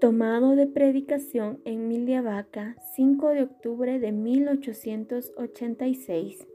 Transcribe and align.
Tomado 0.00 0.56
de 0.56 0.66
predicación 0.66 1.60
en 1.66 1.86
Miliavaca, 1.86 2.74
5 2.94 3.28
de 3.28 3.42
octubre 3.42 3.98
de 3.98 4.12
1886. 4.12 6.48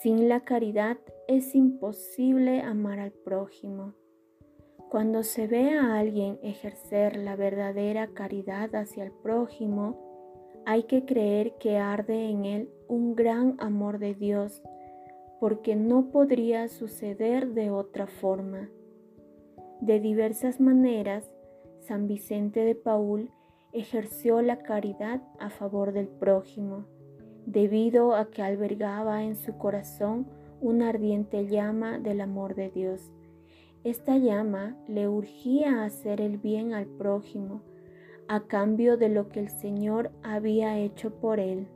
Sin 0.00 0.28
la 0.28 0.44
caridad 0.44 0.98
es 1.26 1.56
imposible 1.56 2.60
amar 2.60 3.00
al 3.00 3.10
prójimo. 3.10 3.94
Cuando 4.90 5.24
se 5.24 5.48
ve 5.48 5.70
a 5.70 5.98
alguien 5.98 6.38
ejercer 6.44 7.16
la 7.16 7.34
verdadera 7.34 8.06
caridad 8.06 8.72
hacia 8.76 9.02
el 9.02 9.10
prójimo, 9.10 9.98
hay 10.66 10.84
que 10.84 11.04
creer 11.04 11.54
que 11.58 11.78
arde 11.78 12.30
en 12.30 12.44
él 12.44 12.70
un 12.86 13.16
gran 13.16 13.56
amor 13.58 13.98
de 13.98 14.14
Dios, 14.14 14.62
porque 15.40 15.74
no 15.74 16.12
podría 16.12 16.68
suceder 16.68 17.54
de 17.54 17.70
otra 17.70 18.06
forma. 18.06 18.70
De 19.80 19.98
diversas 19.98 20.60
maneras, 20.60 21.28
San 21.86 22.06
Vicente 22.06 22.64
de 22.64 22.74
Paul 22.74 23.30
ejerció 23.74 24.40
la 24.40 24.62
caridad 24.62 25.20
a 25.38 25.50
favor 25.50 25.92
del 25.92 26.08
prójimo, 26.08 26.86
debido 27.44 28.14
a 28.14 28.30
que 28.30 28.40
albergaba 28.42 29.22
en 29.22 29.36
su 29.36 29.58
corazón 29.58 30.26
una 30.62 30.88
ardiente 30.88 31.46
llama 31.46 31.98
del 31.98 32.22
amor 32.22 32.54
de 32.54 32.70
Dios. 32.70 33.12
Esta 33.82 34.16
llama 34.16 34.78
le 34.88 35.08
urgía 35.08 35.82
a 35.82 35.84
hacer 35.84 36.22
el 36.22 36.38
bien 36.38 36.72
al 36.72 36.86
prójimo, 36.86 37.60
a 38.28 38.46
cambio 38.46 38.96
de 38.96 39.10
lo 39.10 39.28
que 39.28 39.40
el 39.40 39.50
Señor 39.50 40.10
había 40.22 40.78
hecho 40.78 41.20
por 41.20 41.38
él. 41.38 41.68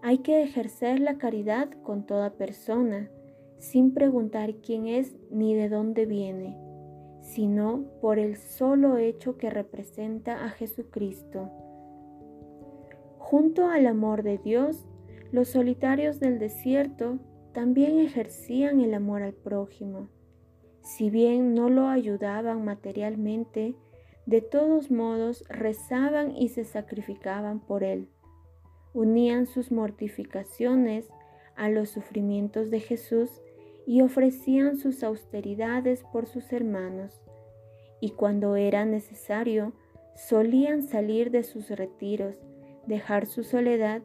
Hay 0.00 0.18
que 0.18 0.42
ejercer 0.42 1.00
la 1.00 1.18
caridad 1.18 1.68
con 1.82 2.06
toda 2.06 2.30
persona, 2.30 3.10
sin 3.58 3.92
preguntar 3.92 4.54
quién 4.62 4.86
es 4.86 5.14
ni 5.30 5.54
de 5.54 5.68
dónde 5.68 6.06
viene 6.06 6.71
sino 7.34 7.84
por 8.00 8.18
el 8.18 8.36
solo 8.36 8.98
hecho 8.98 9.38
que 9.38 9.48
representa 9.48 10.44
a 10.44 10.50
Jesucristo. 10.50 11.50
Junto 13.18 13.68
al 13.68 13.86
amor 13.86 14.22
de 14.22 14.36
Dios, 14.36 14.86
los 15.30 15.48
solitarios 15.48 16.20
del 16.20 16.38
desierto 16.38 17.18
también 17.52 17.98
ejercían 18.00 18.80
el 18.80 18.92
amor 18.92 19.22
al 19.22 19.32
prójimo. 19.32 20.08
Si 20.82 21.08
bien 21.08 21.54
no 21.54 21.70
lo 21.70 21.88
ayudaban 21.88 22.64
materialmente, 22.64 23.76
de 24.26 24.42
todos 24.42 24.90
modos 24.90 25.44
rezaban 25.48 26.36
y 26.36 26.48
se 26.48 26.64
sacrificaban 26.64 27.60
por 27.60 27.82
él. 27.82 28.08
Unían 28.92 29.46
sus 29.46 29.72
mortificaciones 29.72 31.08
a 31.56 31.70
los 31.70 31.88
sufrimientos 31.88 32.70
de 32.70 32.80
Jesús 32.80 33.42
y 33.86 34.02
ofrecían 34.02 34.76
sus 34.76 35.02
austeridades 35.02 36.04
por 36.12 36.26
sus 36.26 36.52
hermanos, 36.52 37.22
y 38.00 38.10
cuando 38.10 38.56
era 38.56 38.84
necesario, 38.84 39.72
solían 40.14 40.82
salir 40.82 41.30
de 41.30 41.42
sus 41.42 41.70
retiros, 41.70 42.40
dejar 42.86 43.26
su 43.26 43.44
soledad 43.44 44.02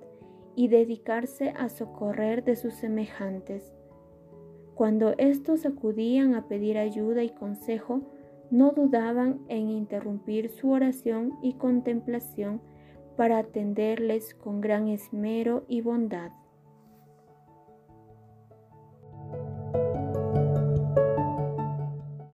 y 0.56 0.68
dedicarse 0.70 1.50
a 1.50 1.70
socorrer 1.70 2.44
de 2.44 2.56
sus 2.56 2.74
semejantes. 2.74 3.74
Cuando 4.76 5.14
éstos 5.18 5.66
acudían 5.66 6.36
a 6.36 6.48
pedir 6.48 6.78
ayuda 6.78 7.24
y 7.24 7.30
consejo, 7.30 8.02
no 8.50 8.72
dudaban 8.72 9.42
en 9.50 9.70
interrumpir 9.70 10.50
su 10.50 10.72
oración 10.72 11.34
y 11.42 11.54
contemplación 11.54 12.62
para 13.16 13.40
atenderles 13.40 14.36
con 14.36 14.62
gran 14.62 14.88
esmero 14.88 15.66
y 15.68 15.82
bondad. 15.82 16.32